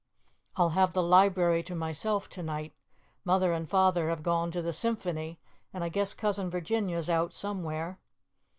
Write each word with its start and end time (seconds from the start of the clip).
"I'll 0.55 0.69
have 0.69 0.93
the 0.93 1.03
library 1.03 1.61
to 1.61 1.75
myself 1.75 2.27
to 2.29 2.41
night. 2.41 2.73
Mother 3.23 3.53
and 3.53 3.69
Father 3.69 4.09
have 4.09 4.23
gone 4.23 4.49
to 4.49 4.59
the 4.63 4.73
Symphony, 4.73 5.39
and 5.71 5.83
I 5.83 5.89
guess 5.89 6.15
Cousin 6.15 6.49
Virginia's 6.49 7.07
out 7.07 7.35
somewhere." 7.35 7.99